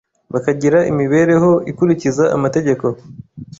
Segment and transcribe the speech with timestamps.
[0.33, 2.85] bakagira imibereho ikurikiza amategeko